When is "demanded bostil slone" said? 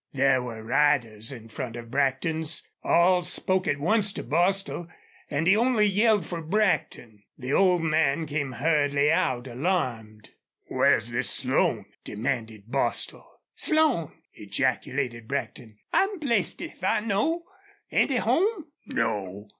12.03-14.13